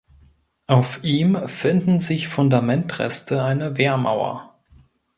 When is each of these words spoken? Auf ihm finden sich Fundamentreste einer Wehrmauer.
Auf 0.65 1.03
ihm 1.03 1.47
finden 1.47 1.99
sich 1.99 2.27
Fundamentreste 2.27 3.43
einer 3.43 3.77
Wehrmauer. 3.77 4.55